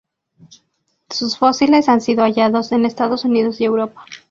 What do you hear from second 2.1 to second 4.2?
hallados en Estados Unidos y Europa.